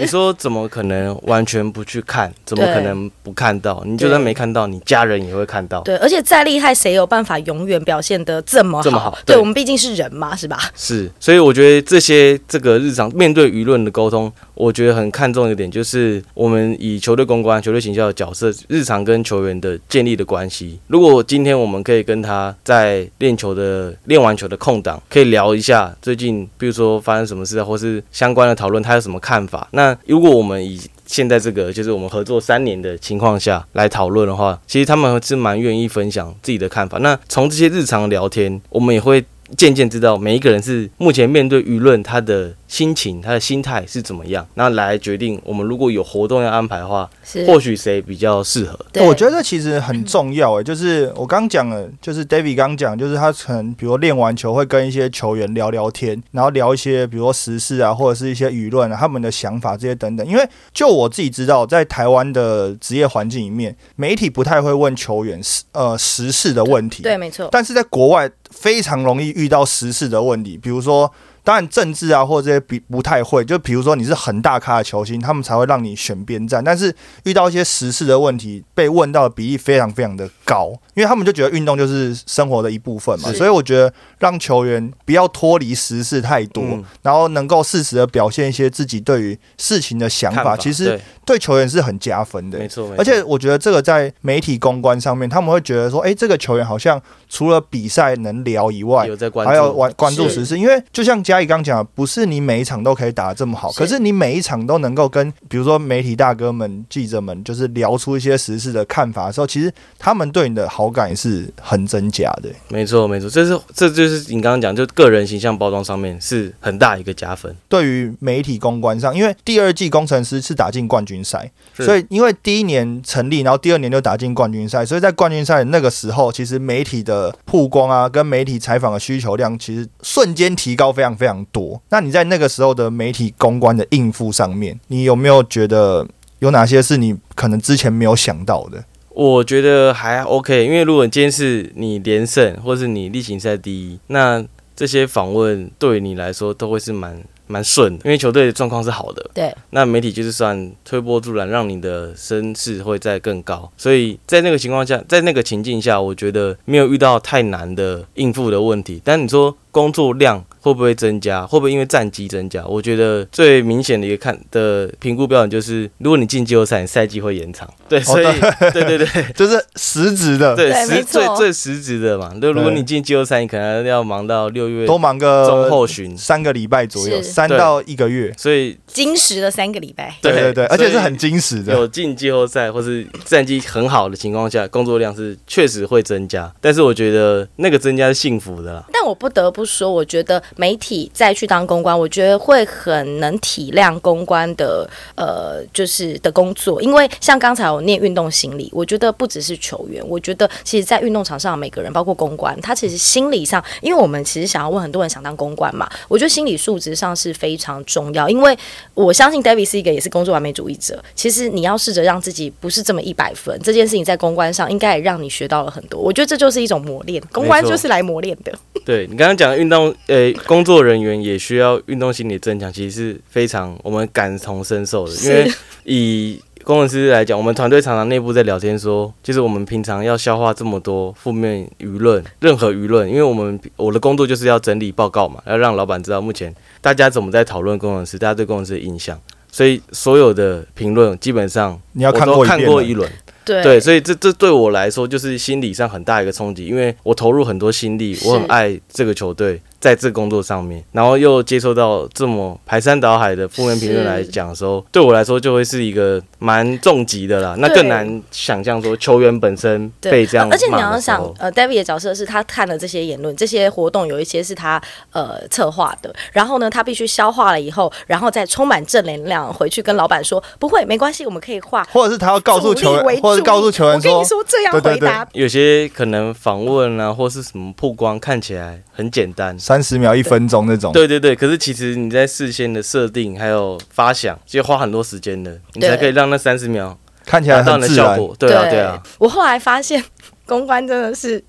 [0.01, 2.33] 你说怎么可能完全不去看？
[2.47, 3.83] 怎么可能不看到？
[3.85, 5.83] 你就算没看到，你家人也会看到。
[5.83, 9.19] 对，而且再厉害，谁有办法永远表现得这么这么好？
[9.27, 10.59] 对我们毕竟是人嘛，是吧？
[10.75, 20.79] 是，所以我觉得这些这个日常面对舆论的沟通，我觉得很看重一点，就是我们以球队公关、球队形象的角色，日常跟球员的建立的关系。
[20.89, 29.67] 如果今天我们可以跟他在练球的练完球的空档，可以聊一下最近，比如说发生什么事啊，或是相关的讨论，他有什么看法？
[29.73, 36.99] 那如果我们以现在这个就是我们合作三年的情况下来讨论的话，其实他们是蛮愿意分享自己的看法。
[36.99, 39.25] 那从这些日常聊天，我们也会
[39.57, 42.53] 渐渐知道每一个人是目前面对舆论他的。
[42.71, 44.47] 心情，他的心态是怎么样？
[44.55, 47.11] 那来决定我们如果有活动要安排的话，
[47.45, 48.79] 或许谁比较适合？
[49.05, 60.25] 我觉得其实很重要诶，就是我刚讲了，就是 David 刚讲，就是他可能比如练完球会跟一些球员聊聊天，然后聊一些比如说时事啊，或者是一些舆论啊，他们的想法这些等等。
[60.25, 67.49] 因为就我自己知道，在台湾的职业环境里面，媒体不太会问球员时呃时事的问题，对，没错。
[67.51, 71.13] 但是在国外非常容易遇到时事的问题，比如说。
[71.43, 73.45] 当然，政治啊，或者这些比不太会。
[73.45, 76.63] 就比如说，你是很大咖的球星，他们才会让你选边站。
[76.63, 83.33] 但是遇到一些时事的问题，被问到的比例非常非常的高，因为他们就觉得运动就是生活的一部分嘛。
[83.33, 86.63] 所以我觉得让球员不要脱离时事太多，
[87.03, 92.59] 然后能够适时的表现一些自己对于事情的想法，其实对球员是很加分的。
[92.59, 97.01] 没错，而且我觉得这个在媒体公关上面，他们会觉得说，哎，这个球员好像
[97.31, 99.09] 除了比赛能聊以外，
[99.47, 101.25] 还要关关注时事，因为就像。
[101.31, 112.49] 嘉义刚讲，不是你每一场都可以打得这么好，可是你每一场都能够跟，比如说媒体大哥们、记者们，就是聊出一些时事的看法的时候，其实他们对你的好感也是很真假的。
[112.67, 117.55] 没错，没错，这是这就是你刚刚讲，就个人形象包装上面是很大一个加分。
[117.69, 131.17] 对于媒体公关上，因为第二季工程师是打进冠军赛，所以因为第一年成立，然后第二年就打进冠军赛，所以在冠军赛那个时候，其实媒体的曝光啊，跟媒体采访的需求量，其实瞬间提高非常。
[131.21, 136.07] 非常多，那你在那个时候的媒体公关的应付上面，你有没有觉得
[136.39, 138.83] 有哪些是你可能之前没有想到的？
[139.11, 144.43] 我觉得还 OK，因为如果今天是你连胜，或是你例行赛第一，那
[144.75, 149.31] 这些访问对你来说都会是蛮蛮顺的，因为球队的状况是好的。
[149.35, 153.71] 对，那媒体就是算推波助澜，让你的声势会再更高。
[153.77, 159.03] 所以在那个情况下，在那个情境下，我觉得没有遇到太难的应付的问题。
[159.05, 161.47] 但你说工作量会不会增加？
[161.47, 162.65] 会不会因为战绩增加？
[162.67, 167.69] 我觉得最明显的一个看的评估标准就是，如果你进季后赛，你赛季会延长。
[167.89, 168.25] 对，所以
[168.73, 172.33] 对 对对 就是实质的，对，实最最实质的嘛。
[172.41, 178.33] 就如果你进季后赛，你可能要忙到六月都忙个中后旬，三个礼拜左右，三到一个月。
[178.37, 180.15] 所以金石的三个礼拜。
[180.23, 181.73] 对对对，而且是很精实的。
[181.73, 188.85] 有进季后赛或是战绩很好的情况下，工作量是确实会增加，但是我觉得那个增加是幸福的啦。
[188.93, 208.57] 但我不得不说，我觉得媒体再去当公关，我觉得会很能体谅公关的呃，就是的工作，因为像刚才我念运动心理，我觉得不只是球员，我觉得其实，在运动场上每个人，包括公关，他其实心理上，因为我们其实想要问很多人想当公关嘛，我觉得心理素质上是非常重要，因为
[208.95, 218.53] 我相信 David 是一个也是工作完美主义者，其实你要试着让自己不是这么一百分，这件事情在公关上应该也让你学到了很多，我觉得这就是一种磨练，公关就是来磨练的。
[218.85, 225.51] 对你刚刚讲的运动，呃，工作人员也需要运动心理增强，其实是非常我们感同身受的，因为
[225.85, 239.19] 以工程师来讲，我们团队常常内部在聊天说，就是我们平常要消化这么多负面舆论，任何舆论，因为我们我的工作就是要整理报告嘛，要让老板知道目前大家怎么在讨论工程师，大家对工程师的印象，
[239.51, 242.67] 所以所有的评论基本上你要看过一遍了。
[242.67, 243.11] 过一轮。
[243.45, 243.63] 对。
[243.63, 257.55] 对，所以这这对我来说就是心理上很大一个冲击，因为我投入很多心力，我很爱这个球队，在这个工作上面，然后又接受到这么排山倒海的负面评论来讲的时候，对我来说就会是一个蛮重疾的啦。
[257.59, 264.81] 那更难想象说球员本身被这样而且你要想呃，David 的角色是他看了这些言论，这些活动有一些是他
[265.13, 271.83] 呃策划的，然后呢，他必须消化了以后，然后再充满正能量回去跟老板说，不会，没关系，我们可以画。
[271.85, 279.59] 或者是他要告诉球员，或者是告诉球员说我跟你，说这样回答，有些可能访问啊，或是什么曝光看起来很简单。
[279.71, 280.93] 三十秒、一分钟那种。
[280.93, 287.95] 对对对，可是其实你在事先的设定还有发想，就花很多时间的，你才可以让那三十秒看起来达到很自然。
[287.95, 288.37] 你的效果。
[288.37, 289.01] 对啊，对啊。
[289.19, 290.03] 我后来发现，
[290.45, 291.41] 公关真的是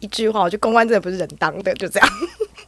[0.00, 2.08] 一句话，我觉得公关真的不是人当的，就这样，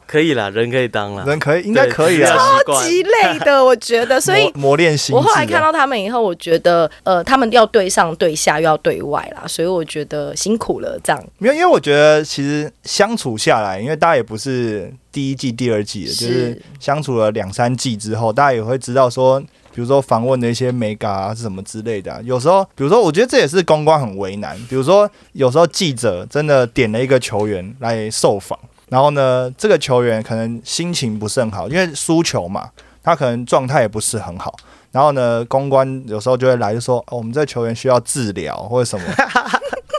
[0.09, 2.35] 可以啦，人可以当啦，人可以，应该可以对啊。
[2.65, 4.69] 超级累的，我觉得， 所以磨。
[4.69, 5.15] 磨练心。
[5.15, 10.99] 我后来看到他们以后，我觉得，呃，他们要对上对下，又要对外啦，所以我觉得辛苦了。
[11.03, 19.39] 这样没有，因为我觉得其实相处下来，因为大家也不是第一季、第二季的，就是相处了两三季之后，大家也会知道说，
[19.73, 24.57] 比如说访问的一些美感啊是什么之类的啊、有时候，比如说，我觉得这也是公关很为难。
[24.69, 28.57] 比如说，有时候记者真的点了一个球员来受访，
[28.89, 32.69] 然后呢，这个球员可能心情不是很好，因为输球嘛，
[33.03, 34.55] 他可能状态也不是很好。
[34.91, 39.05] 然后呢，公关有时候就会来就说，哦，我们这个球员需要治疗或者什么。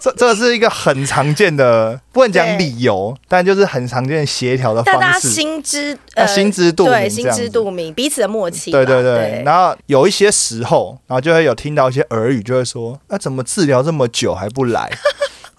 [0.02, 5.28] 这这是一个很常见的，不能讲理由，但就是很常见协调的但大家方式。
[5.28, 8.78] 心知呃心知肚明对，心知肚明，彼此的默契吧。
[8.78, 14.90] 对对对，然后有一些时候，然后就会有听到一些耳语，就会说：“那、怎么治疗这么久还不来？”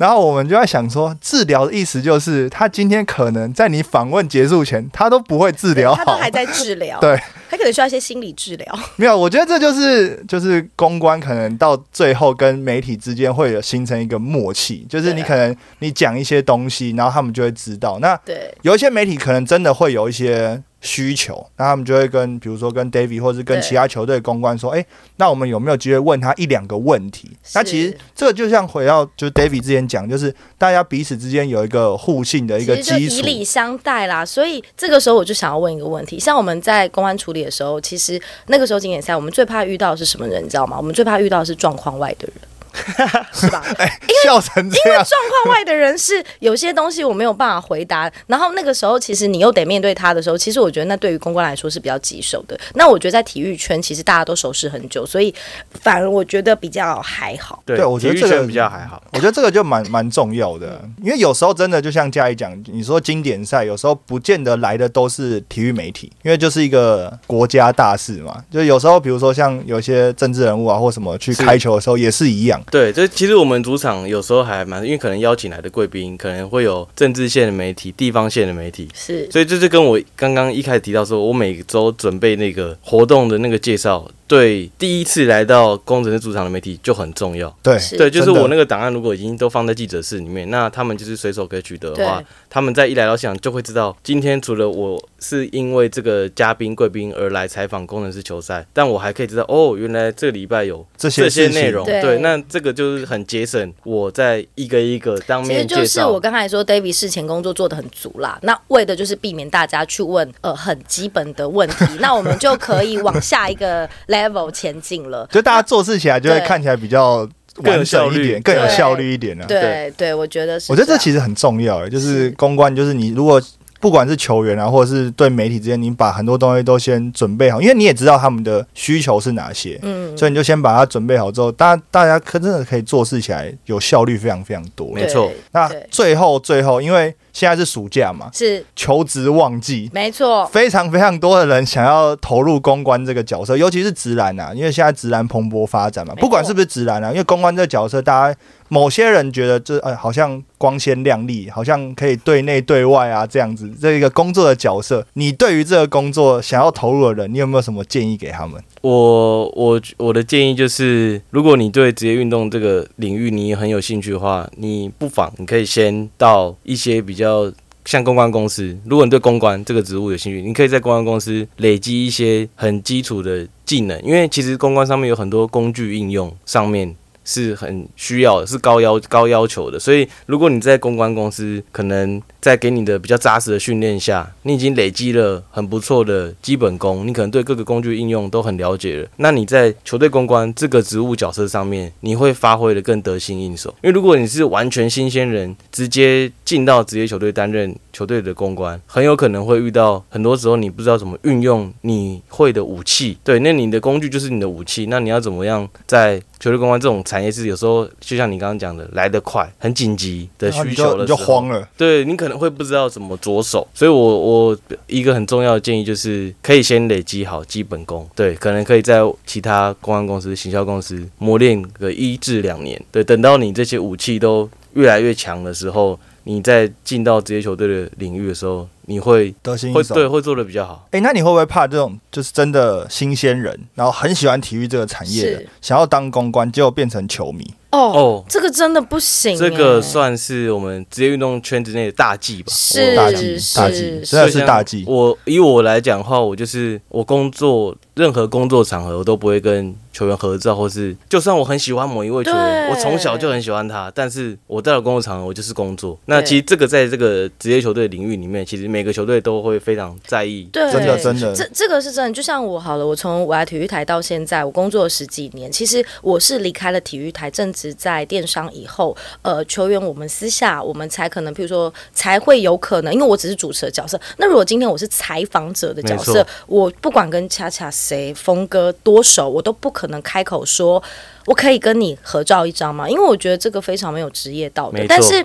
[0.01, 5.97] 然后我们就在想说，治疗的意思就是他今天可能在你访问结束前，他都不会治疗好。
[5.97, 7.15] 他都还在治疗， 对，
[7.47, 8.79] 他可能需要一些心理治疗。
[8.95, 17.99] 没有， 我觉得这就是就是公关可能到最后跟媒体之间会有形成一个默契，就是你可能你讲一些东西，然后他们就会知道。
[18.01, 24.83] 那对，有一些媒体可能真的会有一些需求，那他们就会跟比如说跟 David 或是跟其他球队公关说，哎、
[25.17, 27.31] 那我们有没有机会问他一两个问题？
[27.53, 33.15] 那其实这个就像回到就是 David 之前讲，就是大家彼此之间有一个互信的一个基础。
[33.15, 34.25] 以礼相待啦。
[34.25, 40.43] 所以这个时候我就想要问一个问题：像我们在公安处理的时候，其实那个时候经典赛，我们最怕遇到的是什么人？
[40.43, 40.77] 你知道吗？
[40.77, 42.35] 我们最怕遇到的是状况外的人。
[43.33, 43.63] 是吧？
[44.23, 52.59] 笑成这样，状况外的人是有些东西我没有办法回答，然后那个时候其实你又得面对他的时候，其实我觉得那对于公关来说是比较棘手的。
[52.75, 55.33] 那我觉得在体育圈其实大家都熟识很久，所以
[55.81, 57.61] 反而我觉得比较还好。
[57.65, 59.01] 对对我觉得这个体育圈比较还好。
[59.13, 68.43] 我觉得这个就蛮蛮重要的，因为有时候真的就像嘉怡讲，你说经典赛有时候不见得来的都是体育媒体，因为就是一个国家大事嘛。
[68.51, 72.60] 就有时候比如说像有一些政治人物啊或什么去开球的时候也是一样。
[72.69, 79.29] 对，这其实我们主场有时候还蛮，因为可能邀请来的贵宾可能会有政治线的媒体、地方线的媒体，是。
[79.31, 87.49] 所以这就跟我刚刚一开始提到说，我每周准备那个活动的那个介绍，对第一次来到工程师主场的媒体就很重要。
[87.63, 87.97] 对，是。
[87.97, 101.85] 对，就是我那个档案如果已经都放在记者室里面，那他们就是随手可以取得的话，他们在一来到现场就会知道，今天除了我是因为这个嘉宾贵宾而来采访工程师球赛，但我还可以知道哦，原来这个礼拜有这些内容。
[101.85, 102.01] 对。
[102.01, 106.19] 对，那这个就是很节省我在一个一个当其实面就是我绍。
[106.19, 108.37] 刚才说，David 事前工作做的很足啦。
[108.43, 115.25] 那为的就是避免大家去问呃很基本的问题， 那我们就可以往下一个 level 前进了。
[115.31, 119.45] 就大家做事起来就会看起来比较更有完效率整一点，更有效率一点啊。
[119.47, 120.71] 对对，我觉得是。
[120.71, 123.41] 我觉得这其实很重要，欸就是是公关，就是你如果
[123.81, 134.91] 不管是球员啊，或者是对媒体之间，你把很多东西都先准备好，因为你也知道他们的需求是哪些，嗯，所以你就先把它准备好之后，大家大家可真的可以做事起来有效率非常非常多。
[134.93, 135.31] 没错。
[135.51, 138.63] 那最后最后，因为现在是暑假嘛，是。
[138.75, 148.39] 求职旺季，没错，非常非常多的人想要投入公关这个角色，尤其是直男啊，因为现在直男蓬勃发展嘛，不管是不是直男啊，因为公关这个角色，大家
[148.73, 158.63] 某些人觉得这呃好像光鲜亮丽，好像可以对内对外啊这样子，这一个工作的角色，你对于这个工作想要投入的人，你有没有什么建议给他们？
[158.79, 167.51] 我我我的建议就是，如果你对职业运动这个领域你很有兴趣的话，你不妨你可以先到一些比较
[167.83, 168.77] 像公关公司。
[168.85, 176.95] 如果你对公关这个职务有兴趣，你可以在公关公司累积一些很基础的技能，因为其实公关上面有很多工具应用上面。
[177.23, 189.07] 是很需要的，是高要高要求的，所以如果你在公关公司，可能在给你的比较扎实的训练下，你已经累积了很不错的基本功，你可能对各个工具应用都很了解了。
[189.17, 193.73] 那你在球队公关这个职务角色上面，你会发挥的更得心应手。
[193.83, 203.17] 因为如果你是完全新鲜人，直接进到职业球队担任球队的公关，很有可能会遇到很多时候你不知道怎么运用你会的武器。
[203.23, 229.95] 对，那你的工具就是你的武器，那你要怎么样在球队公关这种产业是有时候就像你刚刚讲的，来得快，很紧急的需你就你就慌了，对你可能会不知道怎么着手，所以我我一个很重要的建议就是，可以先累积好基本功，对，可能可以在其他公关公司、行销公司磨练个一至两年，对，等到你这些武器都越来越强的时候，你在进到职业球队的领域的时候，你会得心应手。
[229.95, 230.87] 会对会做的比较好。
[230.91, 237.45] 哎、那你会不会怕这种就是真的新鲜人，然后很喜欢体育这个产业的，想要当公关，结果变成球迷？
[237.71, 242.51] 哦，哦，这个真的不行欸，这个算是我们职业运动圈子内的大忌吧。
[242.51, 244.83] 是大忌，大忌，是真的是大忌。
[244.85, 255.95] 我以我来讲的话，我就是我工作任何工作场合，我都不会跟球员合照，或是就算我很喜欢某一位球员，我从小就很喜欢他，但是我到了工作场合，我就是工作。
[256.05, 260.49] 那其实这个在这个职业球队领域里面，其实每个球队都会非常在意。
[260.51, 262.11] 对，真的真的这这个是真的。
[262.11, 265.51] 就像我好了，我从我来体育台到现在，我工作了十几年。
[265.51, 273.99] 其实我是离开了体育台，正值在电商以后，呃，球员我们私下我们才可能，譬如说才会有可能，因为我只是主持的角色。
[274.17, 280.81] 那如果今天我是采访者的角色，我不管跟恰恰谁、峰哥多熟，我都不可能开口说。
[281.25, 282.89] 我可以跟你合照一张吗？
[282.89, 285.23] 因为我觉得这个非常没有职业道德但是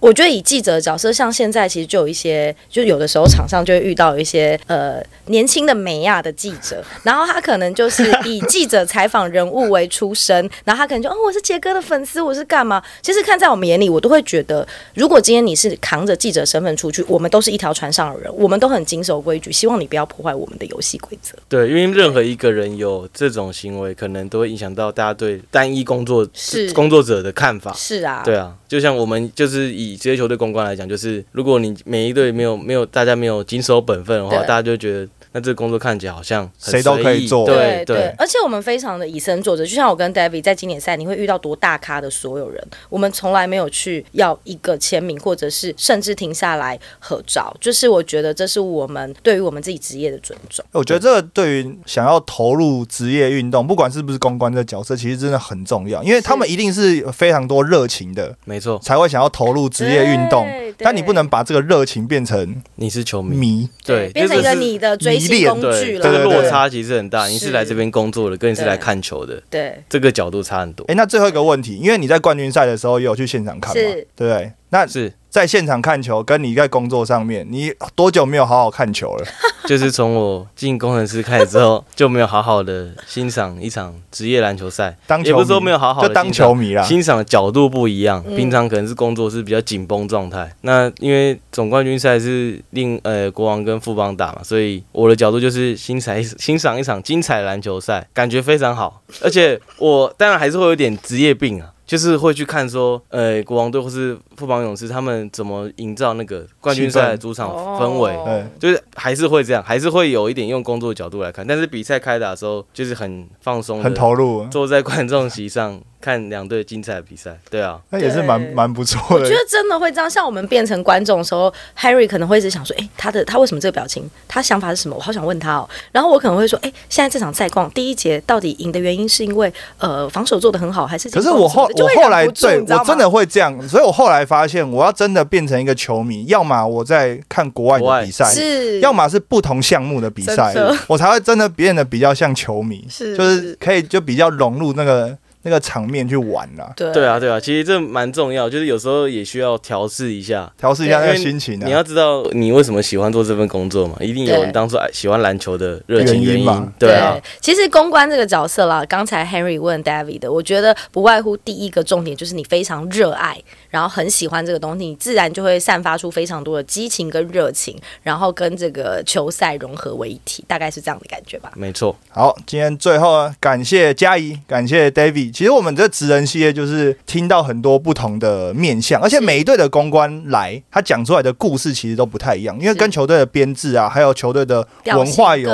[0.00, 12.80] 我觉得以记者的角色，像现在其实就有一些，就有的时候场上就会遇到一些呃年轻的美亚的记者，然后他可能就是以记者采访人物为出身， 然后他可能就哦我是杰哥的粉丝，我是干嘛？
[13.02, 21.34] 其实看在我们眼里，我都会觉得，如果今天你是扛着记者身份出去，我们都是一条船上的人，我们都很谨守规矩，希望你不要破坏我们的游戏规则。
[21.48, 26.72] 对，因为任何一个人有这种行为，可能都会影响到大家对单一工作是。
[26.72, 27.72] 工作者的看法。
[27.72, 37.44] 是啊，对啊，就像我们就是以职业球队公关来讲，就是如果你每一队没有没有大家没有谨守本分的话，大家就觉得那这个工作看起来好像谁都可以做。
[37.44, 50.64] 对对，而且我们非常的以身作则，就像我跟 David 在经典赛，你会遇到多大咖的所有人，我们从来没有去要一个签名，或者是甚至停下来合照，就是我觉得这是我们对于我们自己职业的尊重。
[50.72, 60.46] 我觉得这个对于想要投入职业运动，不管是不是公关这个角色，其实真的很重要，因为他们一定是有非常多热情的，没错，才会想要投入职业运动。
[60.46, 60.74] 对。
[60.78, 67.26] 但你不能把这个热情变成你是球迷，迷，对，变成一个你的追迷恋星工对具这个落差其实很大。
[67.26, 70.84] 你是是来这边工作的，跟你是来看球的，对，这个角度差很多。
[70.88, 74.52] 哎、那最后一个问题，因为你在冠军赛的时候也有去现场看嘛，对不对？
[74.70, 79.26] 那是在现场看球，跟你在工作上面，你多久没有好好看球了？
[79.68, 84.96] 就是从我进工程师开始之后，就没有好好的欣赏一场职业篮球赛。
[85.06, 86.82] 当球迷也不是说没有好好的就当球迷啦。
[86.82, 90.50] 欣赏的角度不一样，嗯平常可能是工作是比较紧绷状态。
[90.62, 99.02] 那因为总冠军赛是令呃国王跟富邦打嘛，所以我的角度就是欣赏一 欣赏一场精彩的篮球赛，感觉非常好。
[99.22, 101.72] 而且我当然还是会有点职业病啊。
[101.88, 108.24] 就是会去看说，呃，国王队或是富邦勇士他们怎么营造那个冠军赛主场氛围，哦
[108.60, 111.46] 对，就是还是会这样，还是会有一点用工作的角度来看。
[111.46, 117.38] 但是比赛开打的时候，就是很放松，很投入，坐在观众席上看两队精彩的比赛。
[117.48, 119.34] 对啊，那也是蛮蛮不错的我觉。
[119.34, 124.08] 得真的会这样，像我们变成观众的时候，Harry 可能会一直想说，哎、他的他为什么这个表情？
[124.28, 124.94] 他想法是什么？
[124.94, 125.66] 我好想问他哦。
[125.90, 140.54] 然后我可能会说，哎、现在这场赛况第一节到底赢的原因是因为呃防守做的很好，还是可是我后就会后来对我真的会这样，所以我后来发现，我要真的变成一个球迷，要么我在看国外的比赛，是，要么是不同项目的比赛，
[140.86, 143.16] 我才会真的变得比较像球迷，是。
[143.16, 145.16] 就是可以就比较融入那个
[145.48, 150.52] 那个场面去玩啦，对对啊，对啊，其实这蛮重要，就是有时候也需要调试一下。
[150.58, 151.82] 调试一下那个心情你要啊。
[151.82, 156.70] 知道你为什么喜欢做这份工作嘛，一定有当初爱喜欢篮球的热情原因原因嘛。
[156.78, 171.50] 对啊，其实公关这个角色啦，刚才 Henry 问 David 的，我觉得不外乎第一个重点就是你非常热爱，然后很喜欢这个东西，你自然就会散发出非常多的激情跟热情，然后跟这个球赛融合为一体，大概是这样的感觉吧。
[171.54, 171.96] 没错。
[172.10, 175.32] 好，今天最后呢，感谢嘉怡，感谢 David。
[175.38, 185.48] 其实我们这职人系列就是听到很多不同的面向，而且每一队的公关来，他讲出来的故事其实都不太一样，因为跟球队的编制啊，还有球队的文化有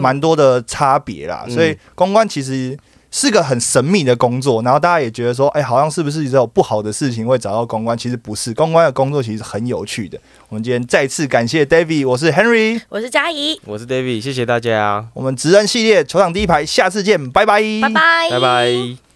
[0.00, 2.76] 蛮多的差别啦，嗯所以公关其实
[3.12, 7.96] 是个很神秘的工作，然后大家也觉得说，哎、好像是不是只有不好的事情会找到公关？
[7.96, 10.18] 其实不是，公关的工作其实很有趣的。
[10.48, 19.09] 我们今天再次感谢 David，我是 Henry，我是嘉怡，我是 David，谢谢大家，我们职人系列球场第一排，下次见，拜拜，拜拜，拜拜。